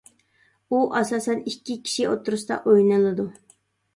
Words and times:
ئۇ 0.71 0.77
ئاساسەن 0.99 1.43
ئىككى 1.51 1.77
كىشى 1.83 2.07
ئوتتۇرىسىدا 2.11 2.57
ئوينىلىدۇ. 2.71 3.29